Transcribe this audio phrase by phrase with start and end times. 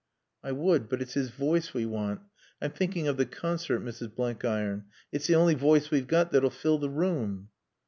[0.43, 2.21] "I would, but it's his voice we want.
[2.59, 4.15] I'm thinking of the concert, Mrs.
[4.15, 4.85] Blenkiron.
[5.11, 7.49] It's the only voice we've got that'll fill the room."